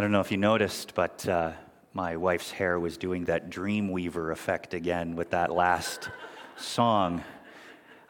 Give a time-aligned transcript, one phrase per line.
[0.00, 1.52] I don't know if you noticed, but uh,
[1.92, 6.08] my wife's hair was doing that Dreamweaver effect again with that last
[6.56, 7.22] song.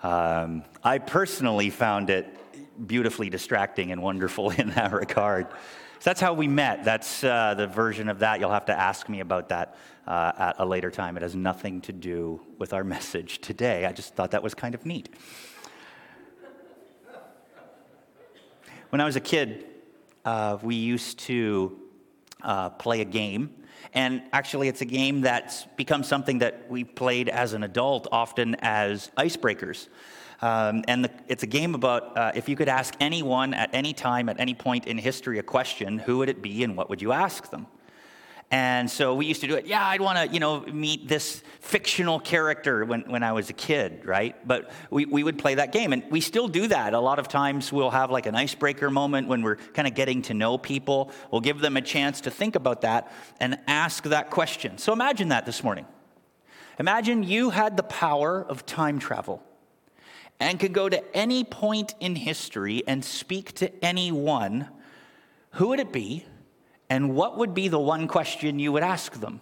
[0.01, 5.49] Um, I personally found it beautifully distracting and wonderful in that regard.
[5.51, 5.57] So
[6.05, 6.85] that's how we met.
[6.85, 8.39] That's uh, the version of that.
[8.39, 9.77] You'll have to ask me about that
[10.07, 11.17] uh, at a later time.
[11.17, 13.85] It has nothing to do with our message today.
[13.85, 15.09] I just thought that was kind of neat.
[18.91, 19.67] When I was a kid,
[20.25, 21.79] uh, we used to
[22.43, 23.55] uh, play a game.
[23.95, 28.57] And actually, it's a game that's become something that we played as an adult, often
[28.61, 29.89] as icebreakers.
[30.43, 33.93] Um, and the, it's a game about uh, if you could ask anyone at any
[33.93, 37.03] time, at any point in history, a question, who would it be and what would
[37.03, 37.67] you ask them?
[38.53, 39.67] And so we used to do it.
[39.67, 43.53] Yeah, I'd want to, you know, meet this fictional character when, when I was a
[43.53, 44.35] kid, right?
[44.47, 45.93] But we, we would play that game.
[45.93, 46.93] And we still do that.
[46.93, 50.23] A lot of times we'll have like an icebreaker moment when we're kind of getting
[50.23, 51.13] to know people.
[51.31, 54.79] We'll give them a chance to think about that and ask that question.
[54.79, 55.87] So imagine that this morning.
[56.81, 59.45] Imagine you had the power of time travel
[60.41, 64.69] and could go to any point in history and speak to anyone.
[65.53, 66.25] Who would it be?
[66.91, 69.41] And what would be the one question you would ask them?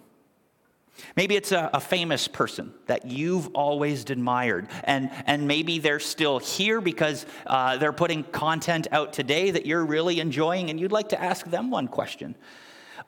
[1.15, 6.39] Maybe it's a, a, famous person that you've always admired, and, and maybe they're still
[6.39, 11.09] here because uh, they're putting content out today that you're really enjoying, and you'd like
[11.09, 12.35] to ask them one question.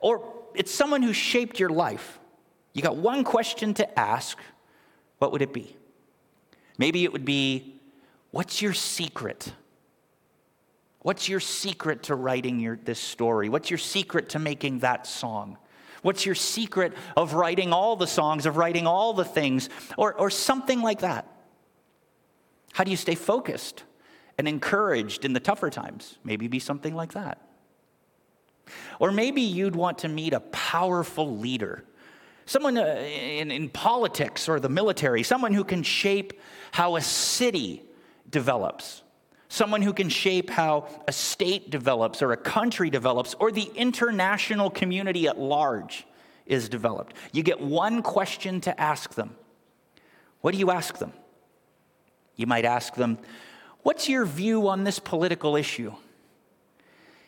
[0.00, 2.18] Or it's someone who shaped your life.
[2.72, 4.38] You got one question to ask.
[5.18, 5.76] What would it be?
[6.78, 7.72] Maybe it would be,
[8.32, 9.52] What's your secret?
[11.02, 13.48] What's your secret to writing your, this story?
[13.48, 15.58] What's your secret to making that song?
[16.02, 20.30] What's your secret of writing all the songs, of writing all the things, or, or
[20.30, 21.26] something like that?
[22.72, 23.82] How do you stay focused
[24.38, 26.18] and encouraged in the tougher times?
[26.24, 27.40] Maybe be something like that.
[29.00, 31.84] Or maybe you'd want to meet a powerful leader,
[32.46, 36.40] someone uh, in, in politics or the military, someone who can shape
[36.70, 37.82] how a city
[38.30, 39.02] develops
[39.52, 44.70] someone who can shape how a state develops or a country develops or the international
[44.70, 46.06] community at large
[46.46, 47.14] is developed.
[47.32, 49.36] You get one question to ask them.
[50.40, 51.12] What do you ask them?
[52.34, 53.18] You might ask them,
[53.82, 55.92] What's your view on this political issue?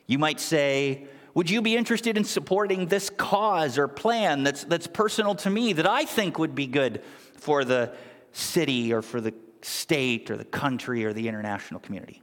[0.06, 4.86] You might say, Would you be interested in supporting this cause or plan that's, that's
[4.86, 7.02] personal to me that I think would be good
[7.36, 7.92] for the
[8.32, 12.22] city or for the state or the country or the international community.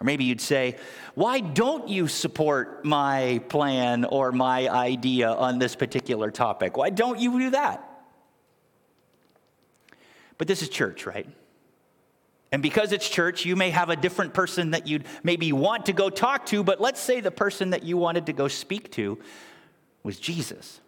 [0.00, 0.76] Or maybe you'd say,
[1.14, 6.76] Why don't you support my plan or my idea on this particular topic?
[6.76, 7.88] Why don't you do that?
[10.38, 11.28] But this is church, right?
[12.50, 15.92] And because it's church, you may have a different person that you'd maybe want to
[15.92, 19.18] go talk to, but let's say the person that you wanted to go speak to
[20.02, 20.80] was Jesus.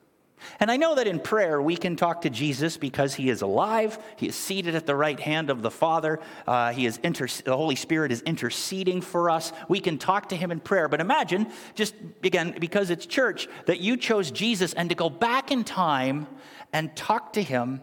[0.61, 3.99] And I know that in prayer we can talk to Jesus because he is alive.
[4.17, 6.21] He is seated at the right hand of the Father.
[6.47, 9.53] Uh, he is inter- the Holy Spirit is interceding for us.
[9.69, 10.89] We can talk to him in prayer.
[10.89, 15.51] But imagine, just again, because it's church, that you chose Jesus and to go back
[15.51, 16.27] in time
[16.73, 17.81] and talk to him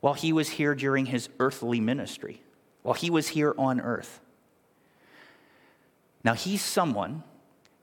[0.00, 2.42] while he was here during his earthly ministry,
[2.82, 4.20] while he was here on earth.
[6.22, 7.22] Now, he's someone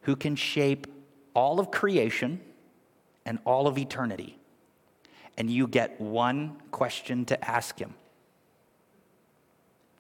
[0.02, 0.88] who can shape
[1.34, 2.42] all of creation
[3.26, 4.38] and all of eternity.
[5.38, 7.96] And you get one question to ask him.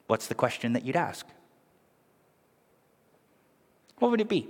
[0.07, 1.25] What's the question that you'd ask?
[3.99, 4.47] What would it be?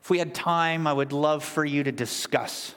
[0.00, 2.74] If we had time, I would love for you to discuss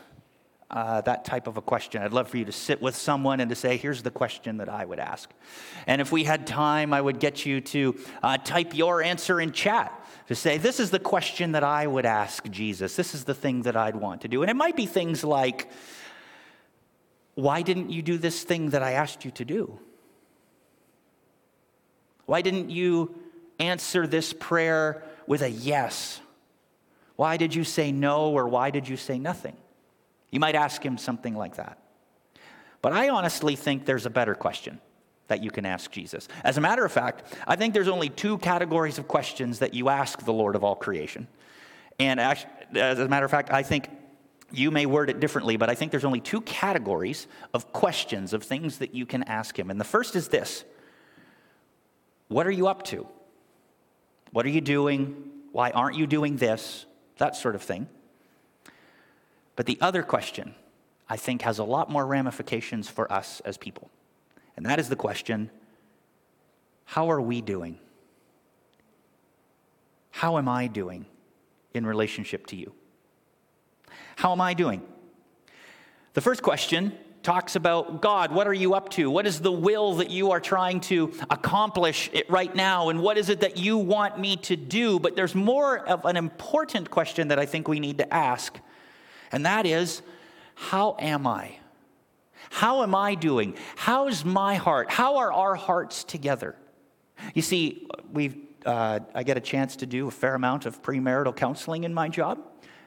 [0.72, 2.02] uh, that type of a question.
[2.02, 4.70] I'd love for you to sit with someone and to say, here's the question that
[4.70, 5.30] I would ask.
[5.86, 9.52] And if we had time, I would get you to uh, type your answer in
[9.52, 9.94] chat
[10.28, 12.96] to say, This is the question that I would ask Jesus.
[12.96, 14.42] This is the thing that I'd want to do.
[14.42, 15.70] And it might be things like,
[17.36, 19.80] Why didn't you do this thing that I asked you to do?
[22.26, 23.16] Why didn't you
[23.60, 26.20] answer this prayer with a yes?
[27.16, 29.56] Why did you say no or why did you say nothing?
[30.36, 31.78] You might ask him something like that.
[32.82, 34.82] But I honestly think there's a better question
[35.30, 36.28] that you can ask Jesus.
[36.44, 39.88] As a matter of fact, I think there's only two categories of questions that you
[39.88, 41.30] ask the Lord of all creation.
[42.00, 43.88] And as a matter of fact, I think
[44.52, 48.44] you may word it differently, but I think there's only two categories of questions, of
[48.44, 49.72] things that you can ask Him.
[49.72, 50.66] And the first is this
[52.28, 53.08] What are you up to?
[54.34, 55.32] What are you doing?
[55.54, 56.86] Why aren't you doing this?
[57.20, 57.88] That sort of thing.
[59.56, 60.56] But the other question,
[61.10, 63.90] I think, has a lot more ramifications for us as people.
[64.58, 65.50] And that is the question
[66.86, 67.80] how are we doing?
[70.12, 71.06] How am I doing
[71.74, 72.74] in relationship to you?
[74.16, 74.82] How am I doing?
[76.14, 78.32] The first question talks about God.
[78.32, 79.10] What are you up to?
[79.10, 82.90] What is the will that you are trying to accomplish right now?
[82.90, 85.00] And what is it that you want me to do?
[85.00, 88.58] But there's more of an important question that I think we need to ask,
[89.32, 90.02] and that is
[90.56, 91.58] how am I?
[92.50, 93.56] How am I doing?
[93.76, 94.90] How's my heart?
[94.90, 96.56] How are our hearts together?
[97.34, 101.36] You see, we've, uh, I get a chance to do a fair amount of premarital
[101.36, 102.40] counseling in my job.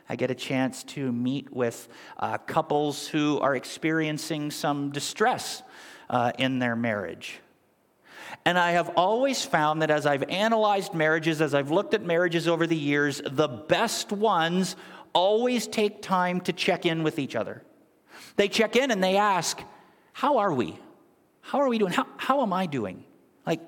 [0.08, 1.88] I get a chance to meet with
[2.18, 5.62] uh, couples who are experiencing some distress
[6.08, 7.40] uh, in their marriage.
[8.44, 12.48] And I have always found that as I've analyzed marriages, as I've looked at marriages
[12.48, 14.76] over the years, the best ones
[15.12, 17.62] always take time to check in with each other.
[18.36, 19.60] They check in and they ask,
[20.12, 20.78] How are we?
[21.40, 21.92] How are we doing?
[21.92, 23.04] How, how am I doing?
[23.46, 23.60] Like,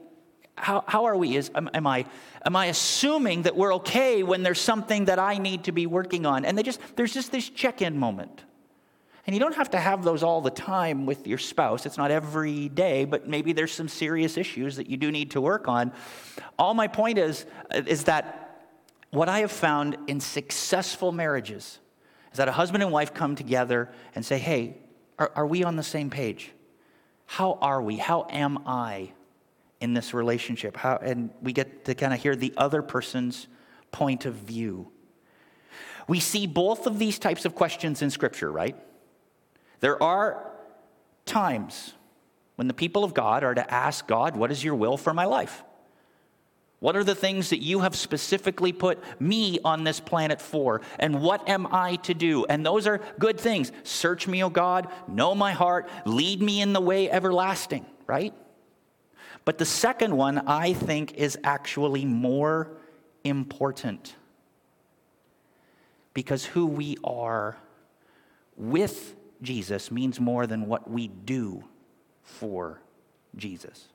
[0.56, 1.36] how, how are we?
[1.36, 2.04] Is, am, am, I,
[2.44, 6.26] am I assuming that we're okay when there's something that I need to be working
[6.26, 6.44] on?
[6.44, 8.44] And they just, there's just this check in moment.
[9.26, 11.86] And you don't have to have those all the time with your spouse.
[11.86, 15.40] It's not every day, but maybe there's some serious issues that you do need to
[15.40, 15.92] work on.
[16.58, 18.49] All my point is, is that
[19.10, 21.78] what I have found in successful marriages
[22.32, 24.78] is that a husband and wife come together and say, Hey,
[25.18, 26.52] are, are we on the same page?
[27.26, 27.96] How are we?
[27.96, 29.12] How am I?
[29.80, 30.76] in this relationship.
[30.76, 33.48] How, and we get to kind of hear the other person's
[33.90, 34.90] point of view.
[36.06, 38.76] We see both of these types of questions in Scripture, right?
[39.80, 40.52] There are
[41.24, 41.94] times
[42.56, 45.24] when the people of God are to ask God, What is your will for my
[45.24, 45.64] life?
[46.80, 50.80] What are the things that you have specifically put me on this planet for?
[50.98, 52.46] And what am I to do?
[52.46, 53.70] And those are good things.
[53.82, 58.32] Search me, O God, know my heart, lead me in the way everlasting, right?
[59.44, 62.70] But the second one, I think, is actually more
[63.24, 64.14] important.
[66.14, 67.58] Because who we are
[68.56, 71.64] with Jesus means more than what we do
[72.22, 72.80] for
[73.36, 73.88] Jesus.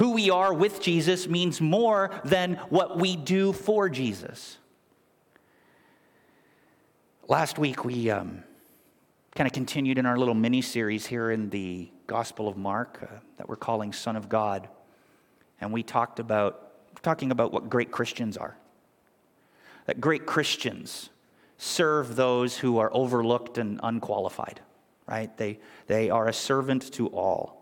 [0.00, 4.56] Who we are with Jesus means more than what we do for Jesus.
[7.28, 8.42] Last week, we um,
[9.34, 13.18] kind of continued in our little mini series here in the Gospel of Mark uh,
[13.36, 14.70] that we're calling Son of God.
[15.60, 18.56] And we talked about, talking about what great Christians are.
[19.84, 21.10] That great Christians
[21.58, 24.62] serve those who are overlooked and unqualified,
[25.06, 25.36] right?
[25.36, 25.58] They,
[25.88, 27.59] they are a servant to all.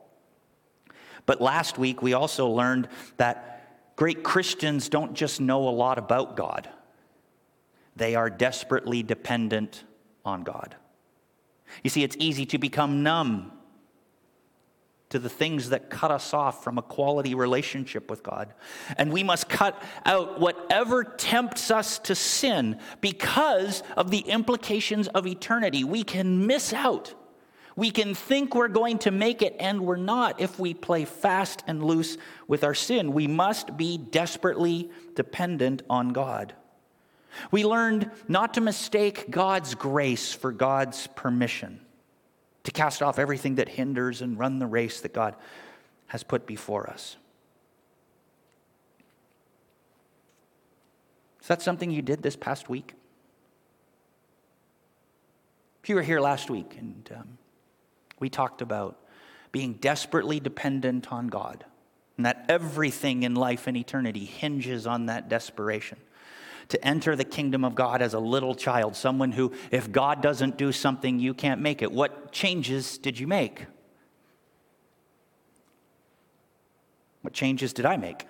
[1.28, 2.88] But last week, we also learned
[3.18, 6.70] that great Christians don't just know a lot about God,
[7.96, 9.84] they are desperately dependent
[10.24, 10.74] on God.
[11.84, 13.52] You see, it's easy to become numb
[15.10, 18.54] to the things that cut us off from a quality relationship with God.
[18.96, 25.26] And we must cut out whatever tempts us to sin because of the implications of
[25.26, 25.84] eternity.
[25.84, 27.12] We can miss out.
[27.78, 31.62] We can think we're going to make it, and we're not if we play fast
[31.68, 33.12] and loose with our sin.
[33.12, 36.54] We must be desperately dependent on God.
[37.52, 41.78] We learned not to mistake God's grace for God's permission
[42.64, 45.36] to cast off everything that hinders and run the race that God
[46.08, 47.16] has put before us.
[51.42, 52.94] Is that something you did this past week?
[55.84, 57.38] If you were here last week and um,
[58.20, 58.98] we talked about
[59.52, 61.64] being desperately dependent on God
[62.16, 65.98] and that everything in life and eternity hinges on that desperation
[66.68, 70.58] to enter the kingdom of God as a little child, someone who, if God doesn't
[70.58, 71.90] do something, you can't make it.
[71.90, 73.64] What changes did you make?
[77.22, 78.26] What changes did I make?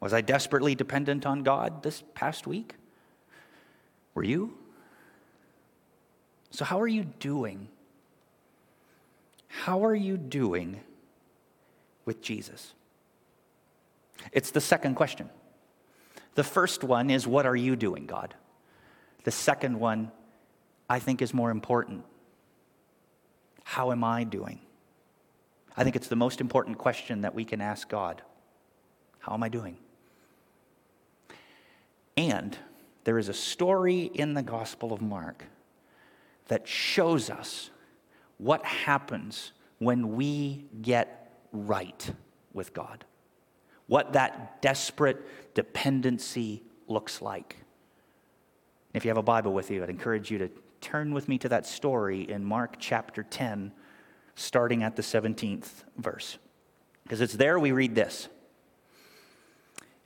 [0.00, 2.74] Was I desperately dependent on God this past week?
[4.14, 4.56] Were you?
[6.54, 7.66] So, how are you doing?
[9.48, 10.78] How are you doing
[12.04, 12.74] with Jesus?
[14.30, 15.30] It's the second question.
[16.36, 18.36] The first one is, What are you doing, God?
[19.24, 20.12] The second one,
[20.88, 22.04] I think, is more important.
[23.64, 24.60] How am I doing?
[25.76, 28.22] I think it's the most important question that we can ask God.
[29.18, 29.76] How am I doing?
[32.16, 32.56] And
[33.02, 35.46] there is a story in the Gospel of Mark
[36.48, 37.70] that shows us
[38.38, 42.12] what happens when we get right
[42.52, 43.04] with God
[43.86, 47.56] what that desperate dependency looks like.
[48.92, 51.48] If you have a Bible with you, I'd encourage you to turn with me to
[51.50, 53.72] that story in Mark chapter 10,
[54.36, 56.38] starting at the 17th verse.
[57.02, 58.28] Because it's there we read this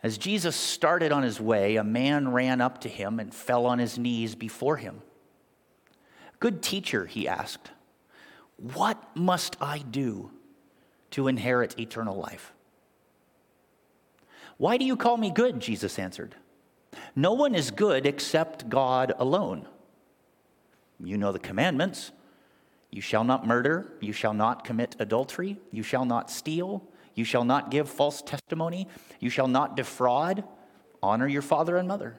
[0.02, 3.78] As Jesus started on his way, a man ran up to him and fell on
[3.78, 5.02] his knees before him.
[6.40, 7.71] Good teacher, he asked,
[8.57, 10.30] what must I do
[11.12, 12.52] to inherit eternal life?
[14.57, 15.61] Why do you call me good?
[15.61, 16.35] Jesus answered.
[17.14, 19.66] No one is good except God alone.
[21.02, 22.11] You know the commandments
[22.90, 26.83] you shall not murder, you shall not commit adultery, you shall not steal,
[27.14, 28.88] you shall not give false testimony,
[29.21, 30.42] you shall not defraud,
[31.02, 32.18] honor your father and mother.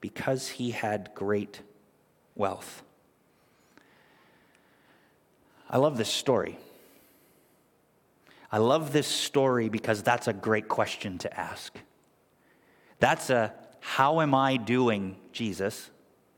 [0.00, 1.60] because he had great
[2.34, 2.82] wealth.
[5.68, 6.58] I love this story.
[8.50, 11.72] I love this story because that's a great question to ask.
[12.98, 15.90] That's a how am I doing, Jesus?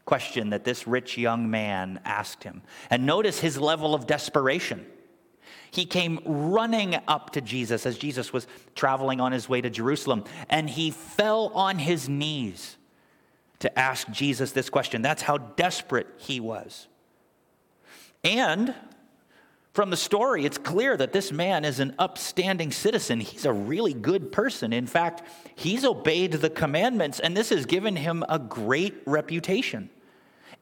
[0.04, 2.62] question that this rich young man asked him.
[2.90, 4.87] And notice his level of desperation.
[5.71, 10.25] He came running up to Jesus as Jesus was traveling on his way to Jerusalem,
[10.50, 12.76] and he fell on his knees
[13.62, 15.02] to ask Jesus this question.
[15.02, 16.88] That's how desperate he was.
[18.23, 18.75] And
[19.73, 23.21] from the story, it's clear that this man is an upstanding citizen.
[23.21, 24.73] He's a really good person.
[24.73, 25.23] In fact,
[25.54, 29.88] he's obeyed the commandments, and this has given him a great reputation.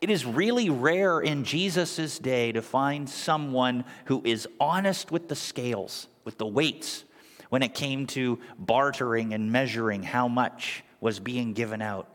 [0.00, 5.34] It is really rare in Jesus' day to find someone who is honest with the
[5.34, 7.04] scales, with the weights,
[7.48, 12.08] when it came to bartering and measuring how much was being given out.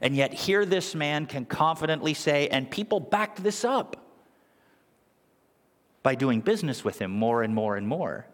[0.00, 3.96] And yet, here this man can confidently say, and people backed this up
[6.02, 8.26] by doing business with him more and more and more,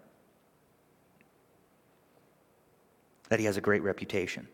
[3.28, 4.48] that he has a great reputation.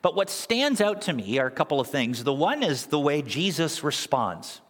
[0.00, 2.24] But what stands out to me are a couple of things.
[2.24, 4.60] The one is the way Jesus responds.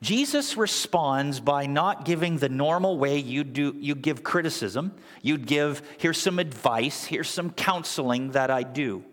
[0.00, 4.94] Jesus responds by not giving the normal way you do you give criticism.
[5.22, 9.04] You'd give here's some advice, here's some counseling that I do.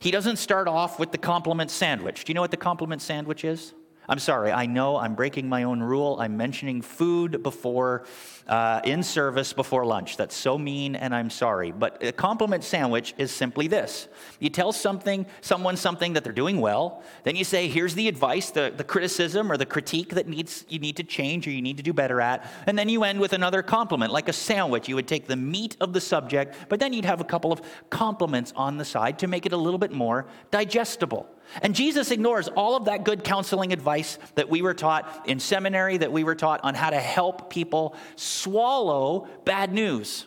[0.00, 2.24] He doesn't start off with the compliment sandwich.
[2.24, 3.74] Do you know what the compliment sandwich is?
[4.10, 6.16] I'm sorry, I know I'm breaking my own rule.
[6.18, 8.06] I'm mentioning food before,
[8.46, 10.16] uh, in service before lunch.
[10.16, 11.72] That's so mean, and I'm sorry.
[11.72, 16.58] But a compliment sandwich is simply this you tell something, someone something that they're doing
[16.58, 20.64] well, then you say, here's the advice, the, the criticism or the critique that needs,
[20.70, 22.50] you need to change or you need to do better at.
[22.66, 24.88] And then you end with another compliment, like a sandwich.
[24.88, 27.60] You would take the meat of the subject, but then you'd have a couple of
[27.90, 31.28] compliments on the side to make it a little bit more digestible.
[31.62, 35.96] And Jesus ignores all of that good counseling advice that we were taught in seminary,
[35.96, 40.26] that we were taught on how to help people swallow bad news.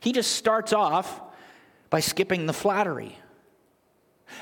[0.00, 1.20] He just starts off
[1.90, 3.18] by skipping the flattery.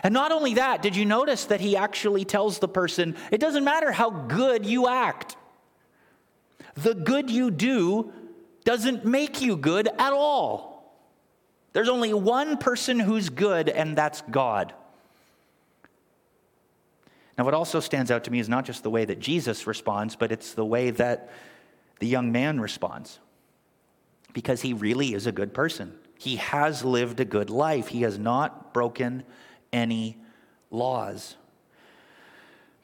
[0.03, 3.65] And not only that, did you notice that he actually tells the person, it doesn't
[3.65, 5.37] matter how good you act,
[6.75, 8.13] the good you do
[8.65, 10.99] doesn't make you good at all.
[11.73, 14.75] There's only one person who's good, and that's God.
[17.37, 20.14] Now, what also stands out to me is not just the way that Jesus responds,
[20.14, 21.31] but it's the way that
[21.99, 23.19] the young man responds.
[24.33, 25.95] Because he really is a good person.
[26.19, 29.25] He has lived a good life, he has not broken
[29.73, 30.17] any
[30.71, 31.37] laws.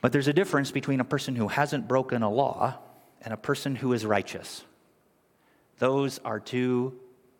[0.01, 2.79] But there's a difference between a person who hasn't broken a law
[3.23, 4.65] and a person who is righteous.
[5.79, 6.99] Those are two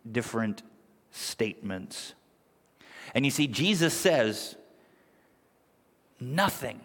[0.09, 0.63] different
[1.11, 2.13] statements.
[3.13, 4.55] And you see, Jesus says,
[6.19, 6.79] nothing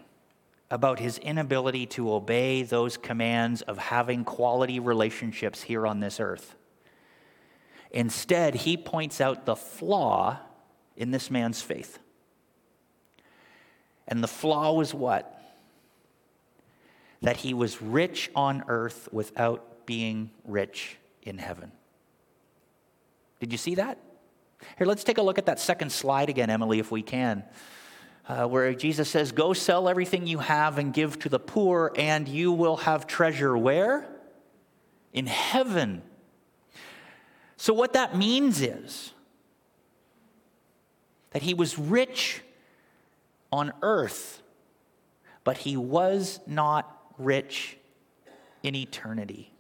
[0.70, 6.56] about his inability to obey those commands of having quality relationships here on this earth.
[7.92, 10.38] Instead, he points out the flaw
[10.96, 11.99] in this man's faith.
[14.08, 15.32] And the flaw was what?
[17.23, 21.70] That he was rich on earth without being rich in heaven.
[23.38, 23.99] Did you see that?
[24.78, 27.44] Here, let's take a look at that second slide again, Emily, if we can
[28.28, 32.26] uh, where Jesus says, Go sell everything you have and give to the poor, and
[32.26, 34.06] you will have treasure where?
[35.12, 36.02] In heaven.
[37.56, 39.12] So, what that means is
[41.30, 42.42] that he was rich
[43.52, 44.42] on earth,
[45.45, 47.76] but he was not rich
[48.62, 49.52] in eternity.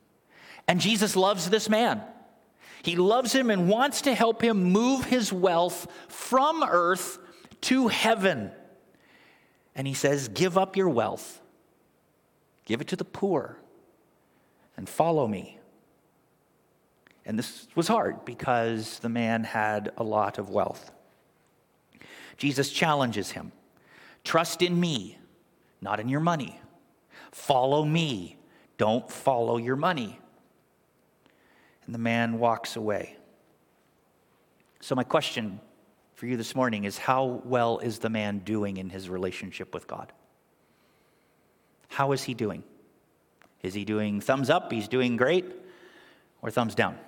[0.68, 2.02] And Jesus loves this man.
[2.82, 7.18] He loves him and wants to help him move his wealth from earth
[7.62, 8.50] to heaven.
[9.74, 11.40] And he says, Give up your wealth,
[12.64, 13.58] give it to the poor,
[14.76, 15.58] and follow me.
[17.24, 20.92] And this was hard because the man had a lot of wealth.
[22.36, 23.52] Jesus challenges him
[24.22, 25.18] trust in me,
[25.80, 26.60] not in your money.
[27.32, 28.36] Follow me,
[28.76, 30.18] don't follow your money.
[31.84, 33.16] And the man walks away.
[34.80, 35.60] So, my question
[36.16, 39.86] for you this morning is how well is the man doing in his relationship with
[39.86, 40.12] God?
[41.88, 42.64] How is he doing?
[43.62, 44.72] Is he doing thumbs up?
[44.72, 45.44] He's doing great?
[46.40, 46.98] Or thumbs down?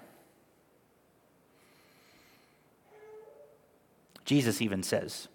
[4.27, 5.29] Jesus even says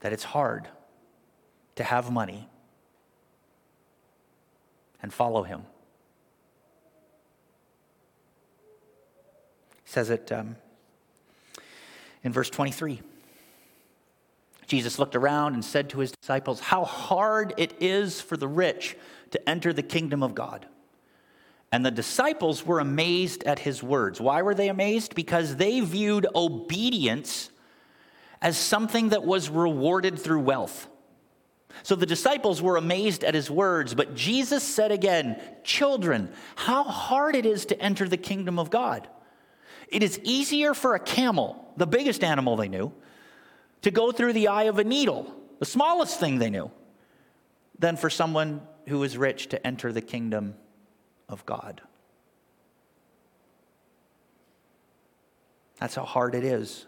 [0.00, 0.66] that it's hard
[1.76, 2.48] to have money
[5.00, 5.62] and follow him.
[9.84, 10.56] Says it um,
[12.22, 13.00] in verse 23.
[14.66, 18.96] Jesus looked around and said to his disciples, How hard it is for the rich
[19.30, 20.66] to enter the kingdom of God.
[21.72, 24.20] And the disciples were amazed at his words.
[24.20, 25.14] Why were they amazed?
[25.14, 27.50] Because they viewed obedience
[28.42, 30.88] as something that was rewarded through wealth.
[31.82, 37.36] So the disciples were amazed at his words, but Jesus said again, Children, how hard
[37.36, 39.08] it is to enter the kingdom of God.
[39.90, 42.92] It is easier for a camel, the biggest animal they knew,
[43.82, 46.70] to go through the eye of a needle, the smallest thing they knew,
[47.78, 50.54] than for someone who is rich to enter the kingdom
[51.28, 51.80] of God.
[55.78, 56.86] That's how hard it is.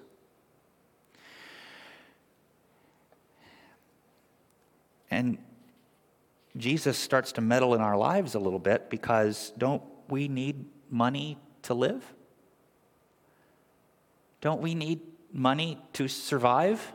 [5.11, 5.39] And
[6.57, 11.39] Jesus starts to meddle in our lives a little bit because don't we need money
[11.63, 12.05] to live?
[14.43, 15.01] Don't we need
[15.33, 16.93] money to survive?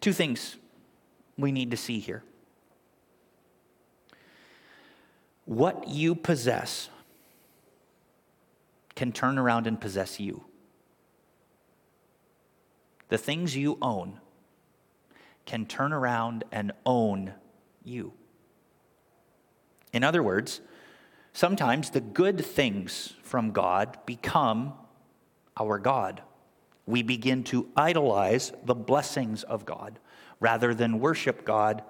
[0.00, 0.56] Two things
[1.36, 2.22] we need to see here.
[5.46, 6.88] What you possess
[8.94, 10.44] can turn around and possess you.
[13.08, 14.20] The things you own
[15.46, 17.32] can turn around and own
[17.82, 18.12] you.
[19.92, 20.60] In other words,
[21.34, 24.72] sometimes the good things from God become
[25.58, 26.22] our God.
[26.86, 29.98] We begin to idolize the blessings of God
[30.40, 31.82] rather than worship God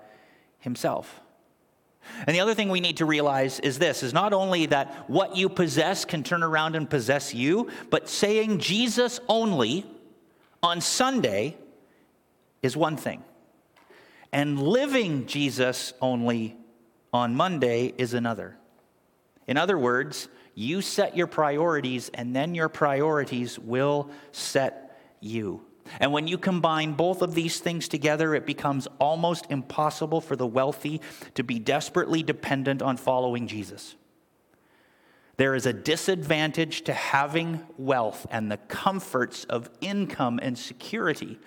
[0.58, 1.20] Himself.
[2.26, 5.36] And the other thing we need to realize is this is not only that what
[5.36, 9.86] you possess can turn around and possess you, but saying Jesus only
[10.62, 11.56] on Sunday
[12.62, 13.22] is one thing.
[14.32, 16.56] And living Jesus only
[17.12, 18.56] on Monday is another.
[19.46, 25.62] In other words, you set your priorities, and then your priorities will set you.
[26.00, 30.46] And when you combine both of these things together, it becomes almost impossible for the
[30.46, 31.00] wealthy
[31.34, 33.96] to be desperately dependent on following Jesus.
[35.36, 41.38] There is a disadvantage to having wealth and the comforts of income and security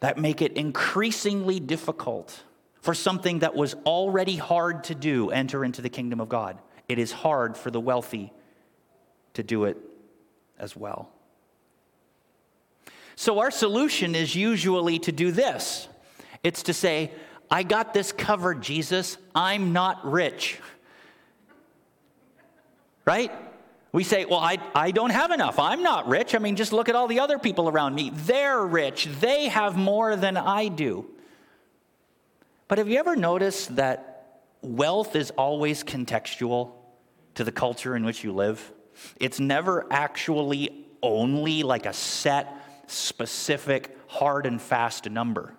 [0.00, 2.42] that make it increasingly difficult
[2.80, 6.58] for something that was already hard to do enter into the kingdom of God.
[6.88, 8.32] It is hard for the wealthy
[9.34, 9.76] to do it
[10.58, 11.10] as well.
[13.14, 15.88] So, our solution is usually to do this
[16.42, 17.10] it's to say,
[17.50, 19.18] I got this covered, Jesus.
[19.34, 20.58] I'm not rich.
[23.04, 23.32] Right?
[23.90, 25.58] We say, Well, I, I don't have enough.
[25.58, 26.34] I'm not rich.
[26.34, 28.10] I mean, just look at all the other people around me.
[28.14, 29.06] They're rich.
[29.20, 31.06] They have more than I do.
[32.68, 36.72] But have you ever noticed that wealth is always contextual
[37.38, 38.72] to the culture in which you live?
[39.20, 42.52] It's never actually only like a set
[42.88, 45.54] specific, hard and fast number.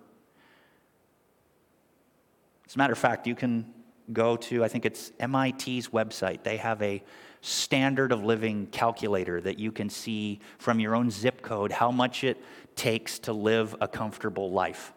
[2.67, 3.73] As a matter of fact, you can
[4.11, 6.43] go to, I think it's MIT's website.
[6.43, 7.01] They have a
[7.39, 12.25] standard of living calculator that you can see from your own zip code how much
[12.25, 12.43] it
[12.75, 14.91] takes to live a comfortable life.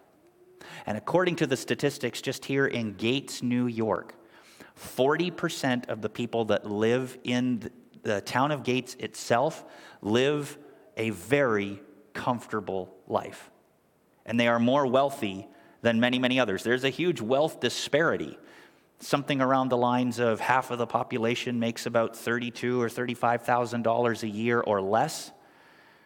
[0.84, 4.16] And according to the statistics just here in Gates, New York,
[4.82, 7.70] 40% of the people that live in
[8.02, 9.64] the town of Gates itself
[10.00, 10.58] live
[10.96, 11.80] a very
[12.12, 13.50] comfortable life.
[14.26, 15.46] And they are more wealthy
[15.80, 16.62] than many, many others.
[16.62, 18.38] There's a huge wealth disparity.
[18.98, 23.82] Something around the lines of half of the population makes about thirty-two or thirty-five thousand
[23.82, 25.32] dollars a year or less,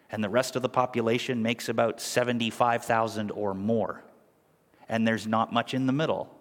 [0.09, 4.03] and the rest of the population makes about seventy-five thousand or more.
[4.89, 6.35] And there's not much in the middle.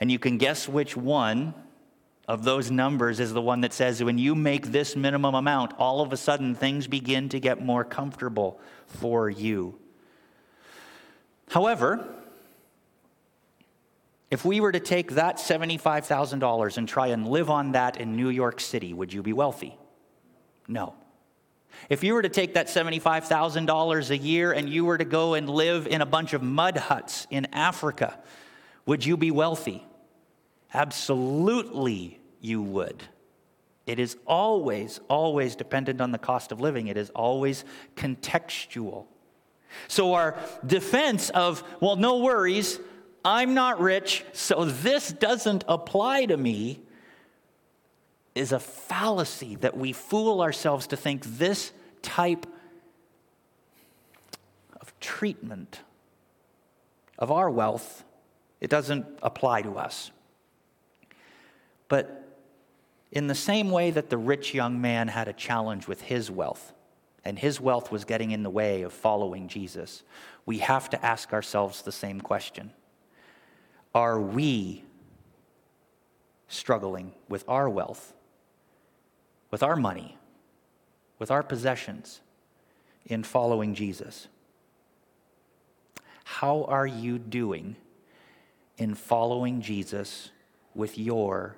[0.00, 1.54] And you can guess which one
[2.28, 6.00] of those numbers is the one that says when you make this minimum amount, all
[6.00, 9.78] of a sudden things begin to get more comfortable for you.
[11.50, 12.06] However,
[14.30, 18.28] if we were to take that $75,000 and try and live on that in New
[18.28, 19.78] York City, would you be wealthy?
[20.66, 20.94] No.
[21.88, 25.48] If you were to take that $75,000 a year and you were to go and
[25.48, 28.18] live in a bunch of mud huts in Africa,
[28.86, 29.84] would you be wealthy?
[30.72, 33.02] Absolutely, you would.
[33.86, 36.88] It is always, always dependent on the cost of living.
[36.88, 39.06] It is always contextual.
[39.88, 42.80] So, our defense of, well, no worries,
[43.24, 46.80] I'm not rich, so this doesn't apply to me,
[48.34, 51.72] is a fallacy that we fool ourselves to think this
[52.02, 52.46] type
[54.80, 55.80] of treatment
[57.18, 58.04] of our wealth
[58.60, 60.10] it doesn't apply to us
[61.88, 62.22] but
[63.12, 66.72] in the same way that the rich young man had a challenge with his wealth
[67.24, 70.02] and his wealth was getting in the way of following Jesus
[70.44, 72.72] we have to ask ourselves the same question
[73.94, 74.84] are we
[76.48, 78.12] struggling with our wealth
[79.50, 80.18] with our money,
[81.18, 82.20] with our possessions
[83.06, 84.28] in following Jesus.
[86.24, 87.76] How are you doing
[88.78, 90.30] in following Jesus
[90.74, 91.56] with your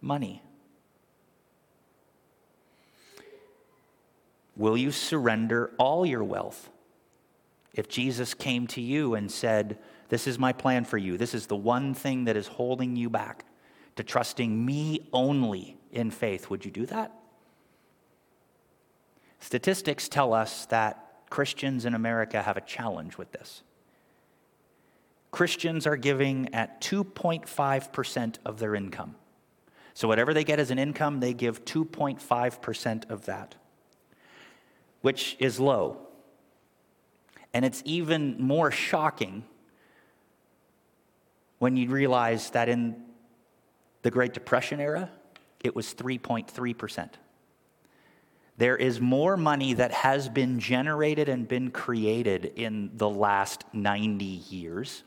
[0.00, 0.42] money?
[4.56, 6.68] Will you surrender all your wealth?
[7.74, 11.46] If Jesus came to you and said, This is my plan for you, this is
[11.46, 13.44] the one thing that is holding you back
[13.96, 17.12] to trusting me only in faith, would you do that?
[19.40, 23.62] Statistics tell us that Christians in America have a challenge with this.
[25.30, 29.14] Christians are giving at 2.5% of their income.
[29.94, 33.56] So, whatever they get as an income, they give 2.5% of that,
[35.00, 35.98] which is low.
[37.52, 39.44] And it's even more shocking
[41.58, 43.02] when you realize that in
[44.02, 45.10] the Great Depression era,
[45.64, 47.10] it was 3.3%.
[48.56, 54.24] There is more money that has been generated and been created in the last 90
[54.24, 55.04] years,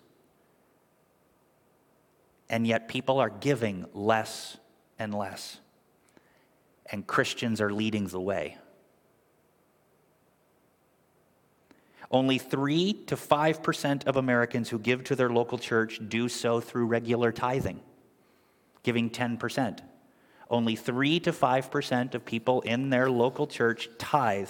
[2.51, 4.57] and yet people are giving less
[4.99, 5.59] and less,
[6.91, 8.57] and Christians are leading the way.
[12.11, 16.87] Only 3 to 5% of Americans who give to their local church do so through
[16.87, 17.79] regular tithing,
[18.83, 19.79] giving 10%.
[20.49, 24.49] Only 3 to 5% of people in their local church tithe.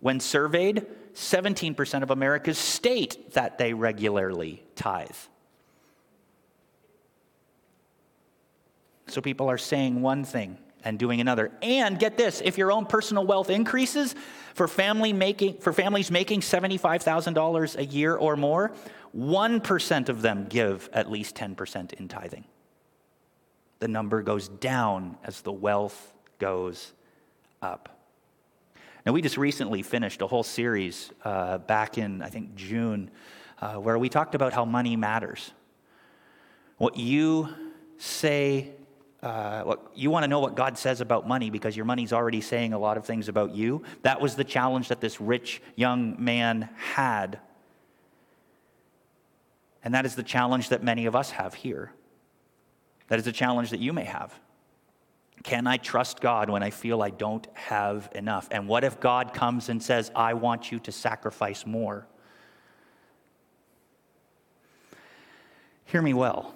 [0.00, 5.10] When surveyed, 17% of Americans state that they regularly tithe.
[9.06, 11.50] So people are saying one thing and doing another.
[11.62, 14.14] And get this, if your own personal wealth increases
[14.54, 18.72] for family making for families making $75,000 a year or more,
[19.16, 22.44] 1% of them give at least 10% in tithing
[23.84, 26.94] the number goes down as the wealth goes
[27.60, 28.00] up.
[29.04, 33.10] Now, we just recently finished a whole series uh, back in, I think, June,
[33.60, 35.52] uh, where we talked about how money matters.
[36.78, 37.50] What you
[37.98, 38.70] say,
[39.24, 42.42] uh, what, you want to know what God says about money because your money's already
[42.42, 43.82] saying a lot of things about you.
[44.02, 47.38] That was the challenge that this rich young man had.
[49.82, 51.90] And that is the challenge that many of us have here.
[53.08, 54.38] That is a challenge that you may have.
[55.42, 58.48] Can I trust God when I feel I don't have enough?
[58.50, 62.06] And what if God comes and says, I want you to sacrifice more?
[65.86, 66.54] Hear me well.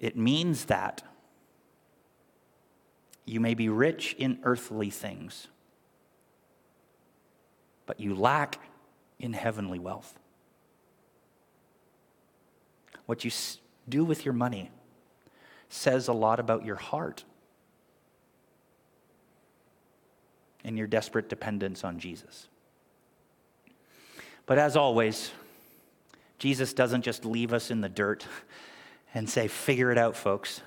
[0.00, 1.02] It means that
[3.24, 5.48] you may be rich in earthly things,
[7.86, 8.58] but you lack
[9.18, 10.18] in heavenly wealth.
[13.06, 13.30] What you
[13.88, 14.70] do with your money
[15.68, 17.24] says a lot about your heart
[20.64, 22.48] and your desperate dependence on Jesus.
[24.46, 25.30] But as always,
[26.38, 28.26] Jesus doesn't just leave us in the dirt
[29.14, 30.60] and say, figure it out, folks,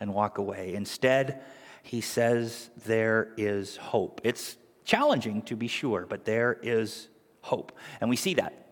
[0.00, 0.74] and walk away.
[0.74, 1.42] Instead,
[1.82, 4.20] he says there is hope.
[4.24, 7.08] It's challenging to be sure, but there is
[7.42, 7.72] hope.
[8.00, 8.66] And we see that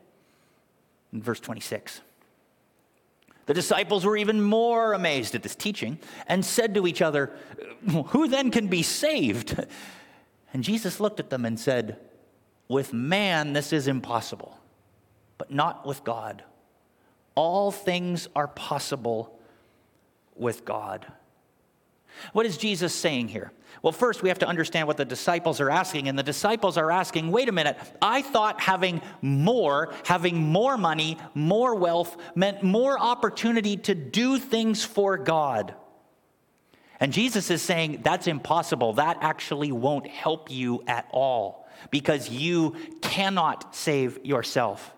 [1.13, 2.01] in verse 26.
[3.47, 7.33] The disciples were even more amazed at this teaching and said to each other,
[8.09, 9.65] Who then can be saved?
[10.53, 11.99] And Jesus looked at them and said,
[12.67, 14.59] With man this is impossible,
[15.39, 16.43] but not with God.
[17.35, 19.39] All things are possible
[20.35, 21.07] with God.
[22.33, 23.53] What is Jesus saying here?
[23.83, 26.09] Well, first, we have to understand what the disciples are asking.
[26.09, 31.19] And the disciples are asking, wait a minute, I thought having more, having more money,
[31.35, 35.75] more wealth meant more opportunity to do things for God.
[36.99, 38.95] And Jesus is saying, that's impossible.
[38.95, 44.93] That actually won't help you at all because you cannot save yourself.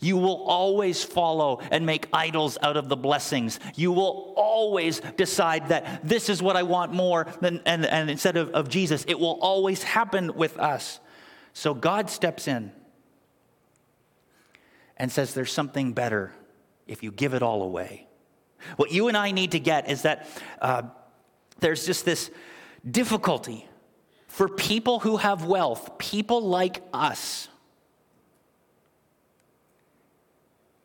[0.00, 3.60] You will always follow and make idols out of the blessings.
[3.74, 8.36] You will always decide that this is what I want more than, and, and instead
[8.36, 9.04] of, of Jesus.
[9.08, 11.00] It will always happen with us.
[11.52, 12.72] So God steps in
[14.96, 16.32] and says, There's something better
[16.86, 18.06] if you give it all away.
[18.76, 20.28] What you and I need to get is that
[20.60, 20.82] uh,
[21.60, 22.30] there's just this
[22.88, 23.66] difficulty
[24.26, 27.48] for people who have wealth, people like us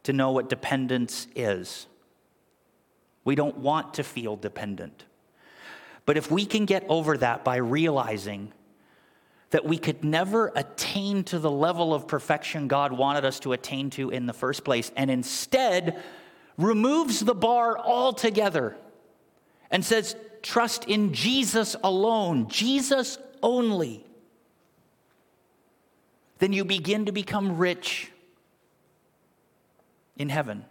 [0.04, 1.88] to know what dependence is.
[3.26, 5.06] We don't want to feel dependent.
[6.06, 8.52] But if we can get over that by realizing
[9.52, 13.90] that we could never attain to the level of perfection God wanted us to attain
[13.92, 16.02] to in the first place, and instead
[16.58, 18.76] removes the bar altogether
[19.72, 24.06] and says, Trust in Jesus alone, Jesus only,
[26.38, 28.12] then you begin to become rich
[30.20, 30.66] in heaven.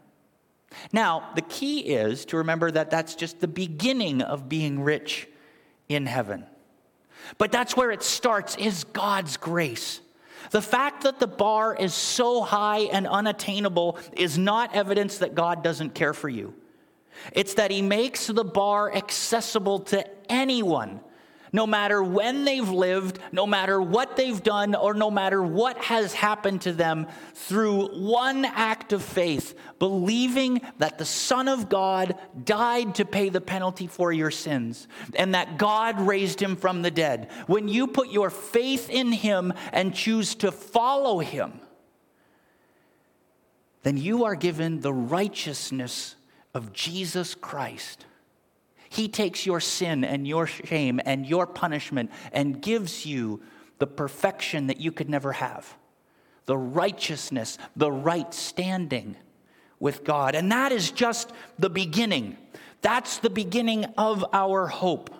[0.92, 5.26] Now, the key is to remember that that's just the beginning of being rich
[5.88, 6.46] in heaven.
[7.38, 10.00] But that's where it starts is God's grace.
[10.50, 15.64] The fact that the bar is so high and unattainable is not evidence that God
[15.64, 16.54] doesn't care for you.
[17.32, 21.00] It's that he makes the bar accessible to anyone
[21.52, 26.12] no matter when they've lived, no matter what they've done, or no matter what has
[26.12, 32.94] happened to them, through one act of faith, believing that the Son of God died
[32.96, 37.30] to pay the penalty for your sins and that God raised him from the dead.
[37.46, 41.60] When you put your faith in him and choose to follow him,
[43.82, 46.16] then you are given the righteousness
[46.52, 48.04] of Jesus Christ.
[48.88, 53.40] He takes your sin and your shame and your punishment and gives you
[53.78, 55.76] the perfection that you could never have
[56.46, 59.14] the righteousness, the right standing
[59.78, 60.34] with God.
[60.34, 62.38] And that is just the beginning.
[62.80, 65.14] That's the beginning of our hope.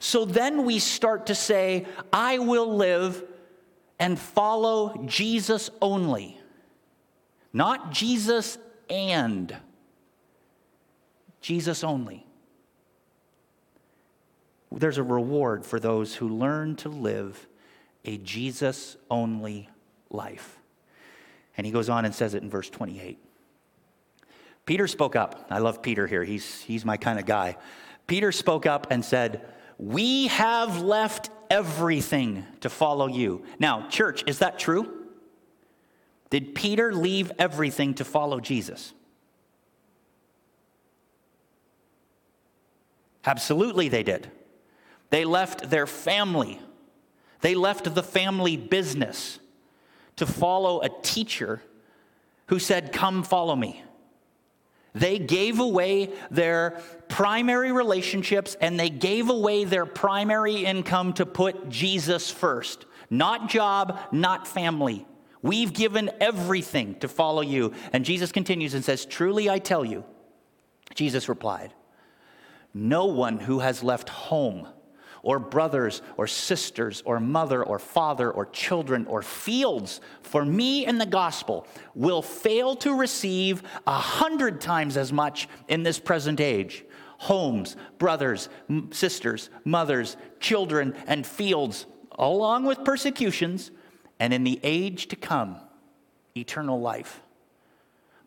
[0.00, 3.22] So then we start to say, I will live
[4.00, 6.40] and follow Jesus only,
[7.52, 8.58] not Jesus
[8.90, 9.56] and
[11.40, 12.27] Jesus only
[14.70, 17.48] there's a reward for those who learn to live
[18.04, 19.68] a Jesus only
[20.10, 20.58] life.
[21.56, 23.18] And he goes on and says it in verse 28.
[24.66, 25.46] Peter spoke up.
[25.50, 27.56] I love Peter here, he's, he's my kind of guy.
[28.06, 29.46] Peter spoke up and said,
[29.78, 33.44] We have left everything to follow you.
[33.58, 35.06] Now, church, is that true?
[36.30, 38.92] Did Peter leave everything to follow Jesus?
[43.24, 44.30] Absolutely, they did.
[45.10, 46.60] They left their family,
[47.40, 49.38] they left the family business
[50.16, 51.62] to follow a teacher
[52.46, 53.82] who said, Come follow me.
[54.94, 61.68] They gave away their primary relationships and they gave away their primary income to put
[61.68, 62.86] Jesus first.
[63.10, 65.06] Not job, not family.
[65.40, 67.72] We've given everything to follow you.
[67.92, 70.04] And Jesus continues and says, Truly I tell you,
[70.94, 71.72] Jesus replied,
[72.74, 74.66] No one who has left home
[75.28, 80.98] or brothers or sisters or mother or father or children or fields for me and
[80.98, 86.82] the gospel will fail to receive a hundred times as much in this present age
[87.18, 91.84] homes, brothers, m- sisters, mothers, children, and fields,
[92.18, 93.70] along with persecutions,
[94.18, 95.56] and in the age to come,
[96.36, 97.20] eternal life.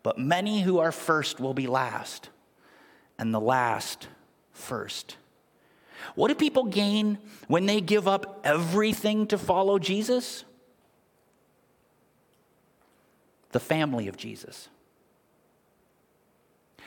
[0.04, 2.28] But many who are first will be last,
[3.18, 4.06] and the last
[4.52, 5.16] first.
[6.14, 10.44] What do people gain when they give up everything to follow Jesus?
[13.52, 14.68] The family of Jesus.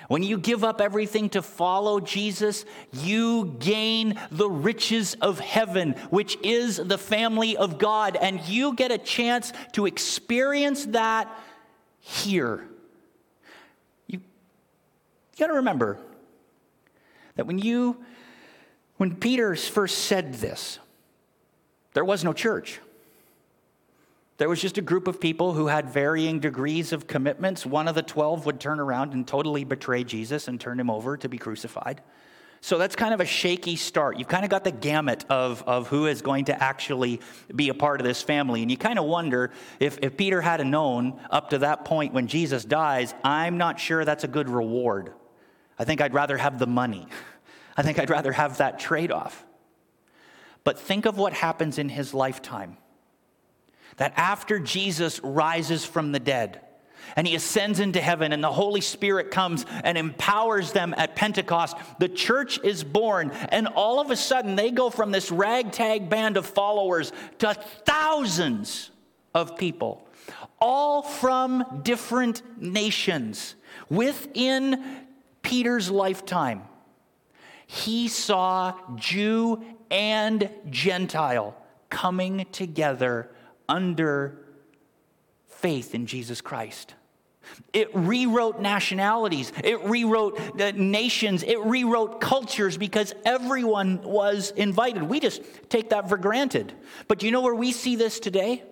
[0.08, 6.38] When you give up everything to follow Jesus, you gain the riches of heaven, which
[6.44, 11.36] is the family of God, and you get a chance to experience that
[12.00, 12.68] here.
[14.08, 15.98] You, you got to remember
[17.36, 17.98] that when you
[18.98, 20.80] when Peter first said this,
[21.94, 22.80] there was no church.
[24.38, 27.66] There was just a group of people who had varying degrees of commitments.
[27.66, 31.16] One of the 12 would turn around and totally betray Jesus and turn him over
[31.16, 32.02] to be crucified.
[32.60, 34.18] So that's kind of a shaky start.
[34.18, 37.22] You've kind of got the gamut of, of who is going to actually
[37.56, 38.62] be a part of this family.
[38.62, 42.28] And you kind of wonder if, if Peter had known up to that point when
[42.28, 45.14] Jesus dies, I'm not sure that's a good reward.
[45.78, 47.08] I think I'd rather have the money.
[47.78, 49.46] I think I'd rather have that trade off.
[50.64, 52.78] But think of what happens in his lifetime.
[53.98, 56.62] That after Jesus rises from the dead,
[57.16, 61.78] and he ascends into heaven, and the Holy Spirit comes and empowers them at Pentecost.
[62.00, 66.36] The church is born, and all of a sudden they go from this ragtag band
[66.36, 67.54] of followers to
[67.86, 68.90] thousands
[69.34, 70.08] of people,
[70.60, 73.56] all from different nations
[73.90, 75.06] within
[75.42, 76.64] Peter's lifetime.
[77.68, 81.56] He saw Jew and Gentile
[81.90, 83.30] coming together
[83.68, 84.40] under
[85.48, 86.94] faith in Jesus Christ.
[87.74, 95.04] It rewrote nationalities, it rewrote uh, nations, it rewrote cultures because everyone was invited.
[95.04, 96.74] We just take that for granted.
[97.08, 98.64] But do you know where we see this today?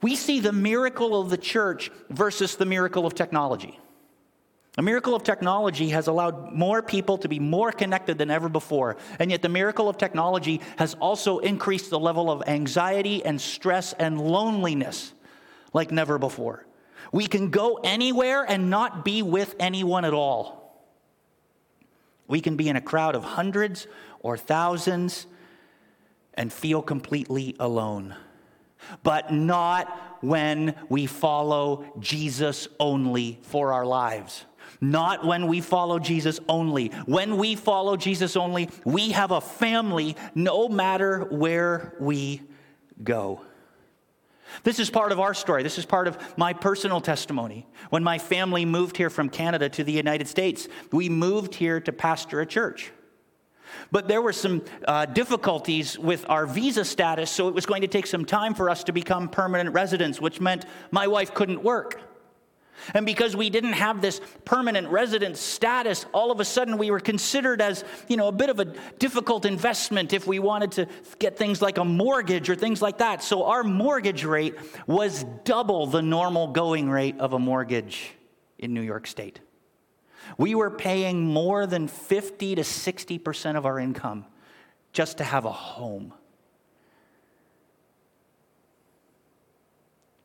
[0.00, 3.78] We see the miracle of the church versus the miracle of technology.
[4.78, 8.96] A miracle of technology has allowed more people to be more connected than ever before.
[9.18, 13.92] And yet, the miracle of technology has also increased the level of anxiety and stress
[13.92, 15.12] and loneliness
[15.74, 16.64] like never before.
[17.12, 20.62] We can go anywhere and not be with anyone at all.
[22.26, 23.86] We can be in a crowd of hundreds
[24.20, 25.26] or thousands
[26.32, 28.16] and feel completely alone.
[29.02, 34.46] But not when we follow Jesus only for our lives.
[34.82, 36.88] Not when we follow Jesus only.
[37.06, 42.42] When we follow Jesus only, we have a family no matter where we
[43.02, 43.42] go.
[44.64, 45.62] This is part of our story.
[45.62, 47.64] This is part of my personal testimony.
[47.90, 51.92] When my family moved here from Canada to the United States, we moved here to
[51.92, 52.90] pastor a church.
[53.92, 57.88] But there were some uh, difficulties with our visa status, so it was going to
[57.88, 62.00] take some time for us to become permanent residents, which meant my wife couldn't work.
[62.94, 67.00] And because we didn't have this permanent resident status, all of a sudden we were
[67.00, 68.64] considered as, you know, a bit of a
[68.98, 73.22] difficult investment if we wanted to get things like a mortgage or things like that.
[73.22, 74.56] So our mortgage rate
[74.86, 78.10] was double the normal going rate of a mortgage
[78.58, 79.40] in New York State.
[80.38, 84.26] We were paying more than 50 to 60% of our income
[84.92, 86.12] just to have a home.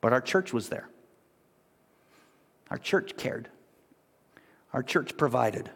[0.01, 0.89] But our church was there.
[2.69, 3.49] Our church cared.
[4.73, 5.69] Our church provided.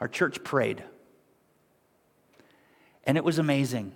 [0.00, 0.82] Our church prayed.
[3.04, 3.92] And it was amazing.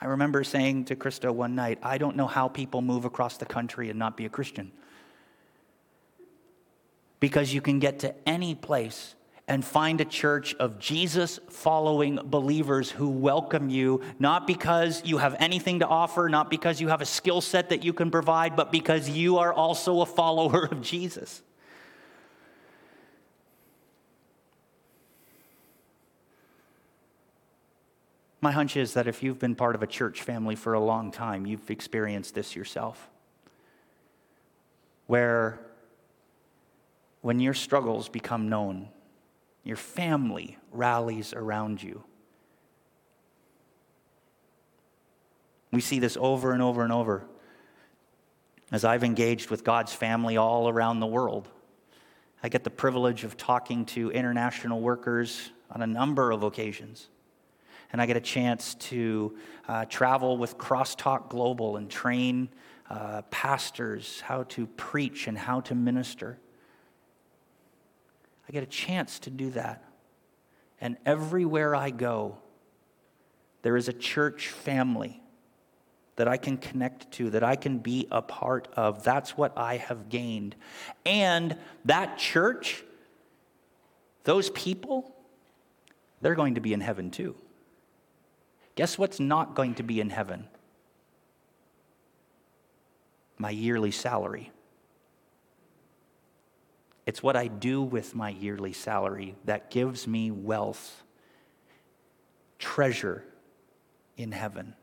[0.00, 3.46] I remember saying to Krista one night, I don't know how people move across the
[3.46, 4.72] country and not be a Christian.
[7.20, 9.14] Because you can get to any place
[9.46, 15.36] and find a church of Jesus following believers who welcome you, not because you have
[15.38, 18.72] anything to offer, not because you have a skill set that you can provide, but
[18.72, 21.42] because you are also a follower of Jesus.
[28.40, 31.10] My hunch is that if you've been part of a church family for a long
[31.10, 33.08] time, you've experienced this yourself.
[35.06, 35.60] Where
[37.22, 38.88] when your struggles become known,
[39.64, 42.04] your family rallies around you.
[45.72, 47.24] We see this over and over and over
[48.70, 51.48] as I've engaged with God's family all around the world.
[52.42, 57.08] I get the privilege of talking to international workers on a number of occasions.
[57.92, 59.36] And I get a chance to
[59.66, 62.48] uh, travel with Crosstalk Global and train
[62.90, 66.38] uh, pastors how to preach and how to minister.
[68.48, 69.84] I get a chance to do that.
[70.80, 72.38] And everywhere I go,
[73.62, 75.22] there is a church family
[76.16, 79.02] that I can connect to, that I can be a part of.
[79.02, 80.54] That's what I have gained.
[81.04, 82.84] And that church,
[84.24, 85.14] those people,
[86.20, 87.34] they're going to be in heaven too.
[88.76, 90.46] Guess what's not going to be in heaven?
[93.38, 94.52] My yearly salary.
[97.06, 101.02] It's what I do with my yearly salary that gives me wealth,
[102.58, 103.24] treasure
[104.16, 104.74] in heaven.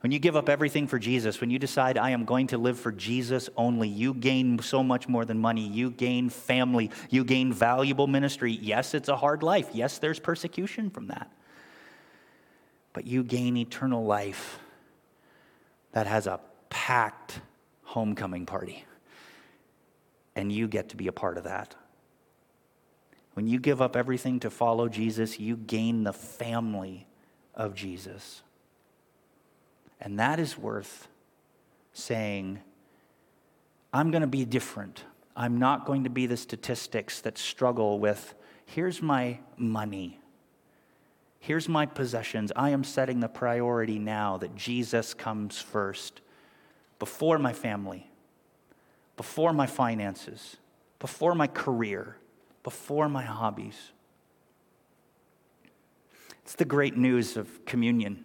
[0.00, 2.80] When you give up everything for Jesus, when you decide, I am going to live
[2.80, 5.68] for Jesus only, you gain so much more than money.
[5.68, 6.90] You gain family.
[7.10, 8.52] You gain valuable ministry.
[8.52, 9.68] Yes, it's a hard life.
[9.74, 11.30] Yes, there's persecution from that.
[12.94, 14.58] But you gain eternal life
[15.92, 17.40] that has a packed
[17.82, 18.84] homecoming party.
[20.36, 21.74] And you get to be a part of that.
[23.34, 27.06] When you give up everything to follow Jesus, you gain the family
[27.54, 28.42] of Jesus.
[30.00, 31.08] And that is worth
[31.92, 32.60] saying,
[33.92, 35.04] I'm going to be different.
[35.36, 38.34] I'm not going to be the statistics that struggle with
[38.66, 40.20] here's my money,
[41.38, 42.52] here's my possessions.
[42.54, 46.20] I am setting the priority now that Jesus comes first
[46.98, 48.09] before my family,
[49.20, 50.56] before my finances,
[50.98, 52.16] before my career,
[52.62, 53.76] before my hobbies.
[56.42, 58.24] It's the great news of communion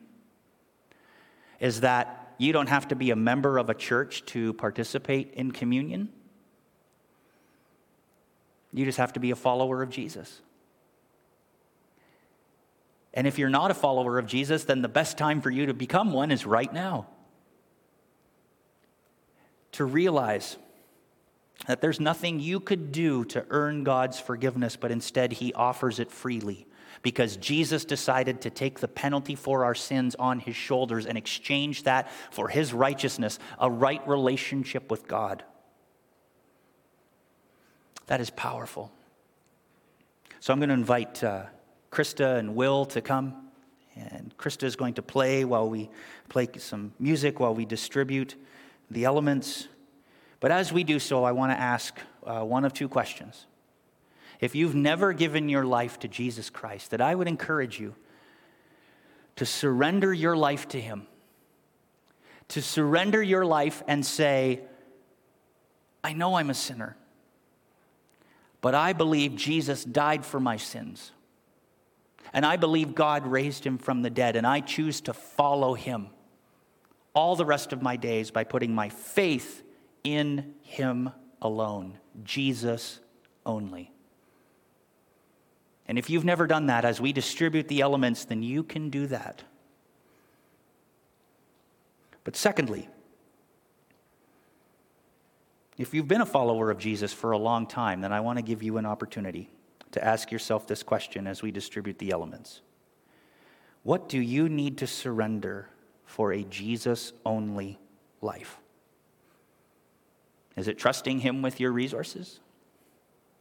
[1.59, 5.51] is that you don't have to be a member of a church to participate in
[5.51, 6.13] communion.
[8.71, 10.39] You just have to be a follower of Jesus.
[13.13, 15.73] And if you're not a follower of Jesus, then the best time for you to
[15.73, 17.07] become one is right now.
[19.73, 20.55] To realize
[21.67, 26.11] that there's nothing you could do to earn God's forgiveness, but instead He offers it
[26.11, 26.67] freely
[27.01, 31.83] because Jesus decided to take the penalty for our sins on His shoulders and exchange
[31.83, 35.43] that for His righteousness, a right relationship with God.
[38.07, 38.91] That is powerful.
[40.39, 41.45] So I'm going to invite uh,
[41.91, 43.33] Krista and Will to come.
[43.95, 45.89] And Krista is going to play while we
[46.27, 48.35] play some music, while we distribute
[48.91, 49.67] the elements.
[50.45, 53.47] But as we do so, I want to ask uh, one of two questions.
[54.39, 57.95] If you've never given your life to Jesus Christ, that I would encourage you
[59.37, 61.07] to surrender your life to Him,
[62.49, 64.61] to surrender your life and say,
[66.03, 66.95] I know I'm a sinner
[68.61, 71.11] but I believe Jesus died for my sins.
[72.33, 76.09] And I believe God raised him from the dead, and I choose to follow him
[77.15, 79.64] all the rest of my days by putting my faith
[80.05, 81.09] in him
[81.41, 82.99] alone, Jesus
[83.45, 83.91] only.
[85.87, 89.07] And if you've never done that, as we distribute the elements, then you can do
[89.07, 89.43] that.
[92.23, 92.87] But secondly,
[95.77, 98.43] if you've been a follower of Jesus for a long time, then I want to
[98.43, 99.49] give you an opportunity
[99.91, 102.61] to ask yourself this question as we distribute the elements
[103.83, 105.69] What do you need to surrender
[106.05, 107.77] for a Jesus only
[108.21, 108.57] life?
[110.55, 112.39] Is it trusting Him with your resources?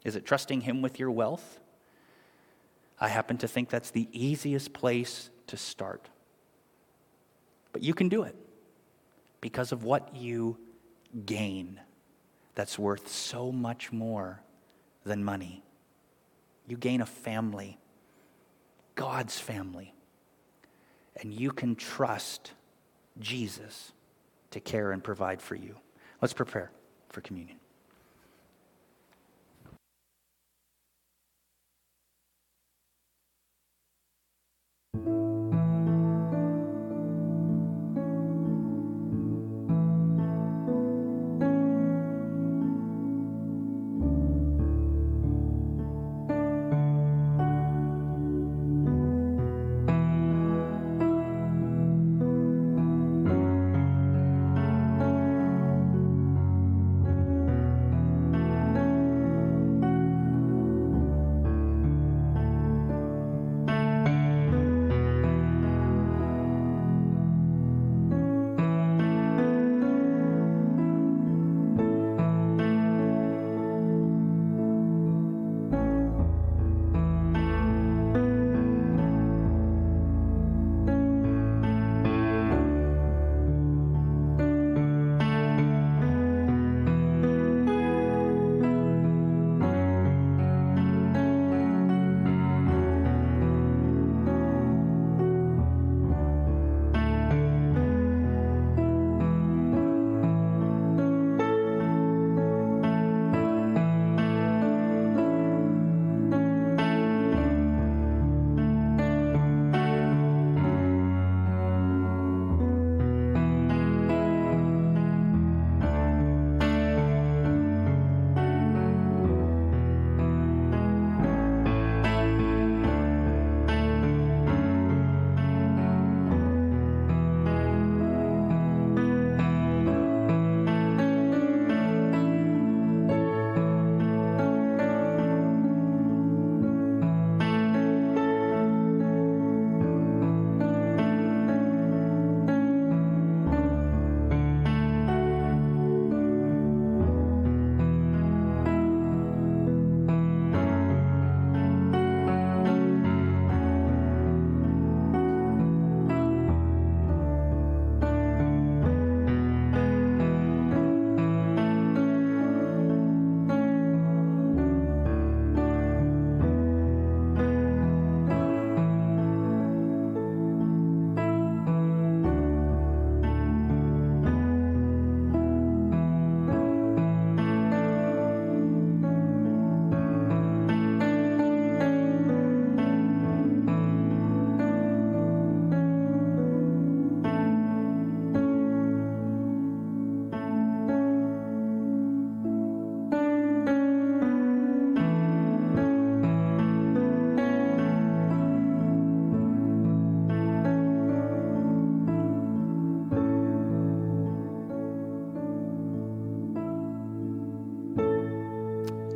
[0.04, 1.60] Is it trusting Him with your wealth?
[3.00, 6.08] I happen to think that's the easiest place to start.
[7.72, 8.36] But you can do it
[9.40, 10.56] because of what you
[11.26, 11.80] gain
[12.54, 14.40] that's worth so much more
[15.04, 15.62] than money.
[16.66, 17.78] You gain a family,
[18.94, 19.92] God's family,
[21.20, 22.52] and you can trust
[23.20, 23.92] Jesus
[24.52, 25.76] to care and provide for you.
[26.20, 26.70] Let's prepare
[27.14, 27.63] for communion.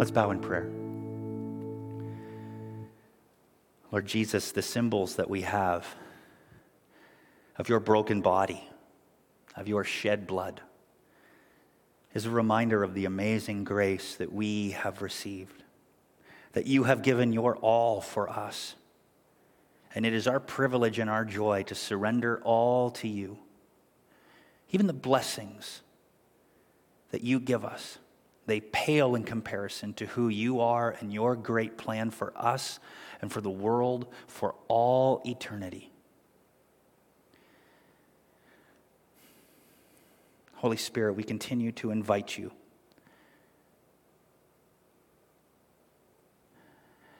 [0.08, 0.70] Let's bow in prayer.
[3.92, 5.86] Lord Jesus, the symbols that we have
[7.58, 8.66] of your broken body,
[9.54, 10.62] of your shed blood,
[12.14, 15.62] is a reminder of the amazing grace that we have received,
[16.52, 18.76] that you have given your all for us.
[19.94, 23.36] And it is our privilege and our joy to surrender all to you,
[24.70, 25.82] even the blessings
[27.10, 27.98] that you give us
[28.48, 32.80] they pale in comparison to who you are and your great plan for us
[33.20, 35.92] and for the world for all eternity.
[40.54, 42.50] Holy Spirit, we continue to invite you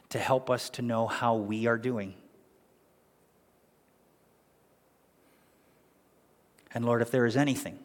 [0.08, 2.14] to help us to know how we are doing.
[6.72, 7.78] And Lord, if there is anything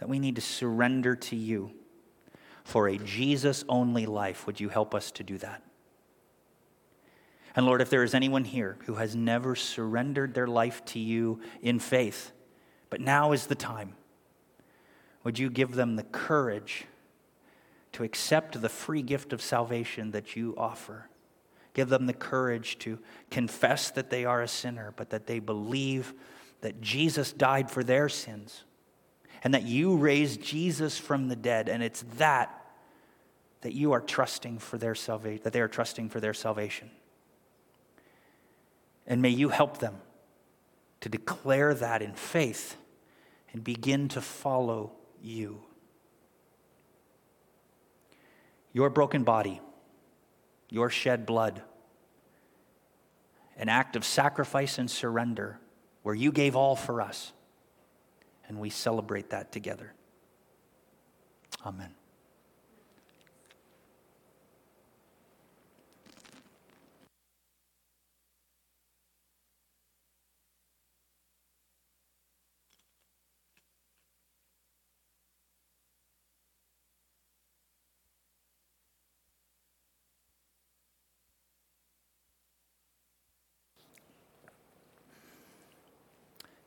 [0.00, 1.72] that we need to surrender to you,
[2.64, 4.46] for a Jesus only life.
[4.46, 5.62] Would you help us to do that?
[7.54, 11.40] And Lord, if there is anyone here who has never surrendered their life to you
[11.60, 12.32] in faith,
[12.88, 13.94] but now is the time,
[15.24, 16.86] would you give them the courage
[17.92, 21.08] to accept the free gift of salvation that you offer?
[21.74, 22.98] Give them the courage to
[23.30, 26.14] confess that they are a sinner, but that they believe
[26.62, 28.64] that Jesus died for their sins
[29.44, 32.58] and that you raised Jesus from the dead, and it's that
[33.62, 36.90] that you are trusting for their salvation, that they are trusting for their salvation.
[39.06, 39.96] And may you help them
[41.00, 42.76] to declare that in faith
[43.52, 45.62] and begin to follow you.
[48.72, 49.60] Your broken body,
[50.68, 51.62] your shed blood,
[53.56, 55.60] an act of sacrifice and surrender
[56.02, 57.32] where you gave all for us
[58.52, 59.94] and we celebrate that together.
[61.64, 61.88] Amen.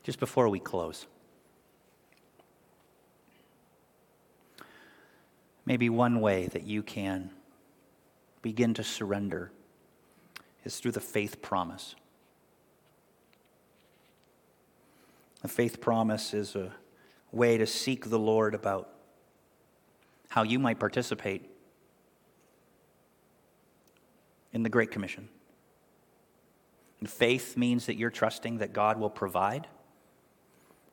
[0.02, 1.06] Just before we close.
[5.66, 7.32] Maybe one way that you can
[8.42, 9.52] begin to surrender
[10.64, 11.96] is through the faith promise.
[15.42, 16.72] The faith promise is a
[17.32, 18.90] way to seek the Lord about
[20.30, 21.50] how you might participate
[24.54, 25.30] in the Great Commission.
[27.00, 29.68] And faith means that you're trusting that God will provide.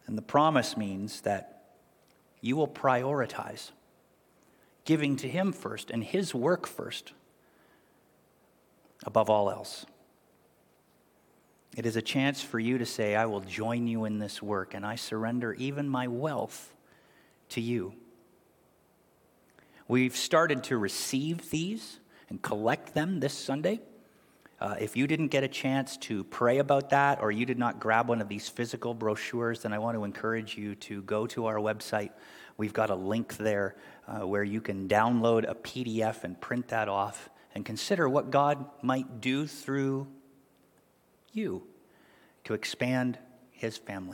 [0.06, 1.62] And the promise means that
[2.40, 3.70] you will prioritize
[4.84, 7.12] giving to Him first and His work first
[9.04, 9.86] above all else.
[11.76, 14.74] It is a chance for you to say, I will join you in this work,
[14.74, 16.74] and I surrender even my wealth
[17.50, 17.94] to you.
[19.88, 23.80] We've started to receive these and collect them this Sunday.
[24.60, 27.80] Uh, if you didn't get a chance to pray about that or you did not
[27.80, 31.46] grab one of these physical brochures, then I want to encourage you to go to
[31.46, 32.10] our website.
[32.56, 33.74] We've got a link there
[34.06, 38.64] uh, where you can download a PDF and print that off and consider what God
[38.82, 40.08] might do through
[41.32, 41.62] you
[42.44, 43.18] to expand
[43.50, 44.10] his family.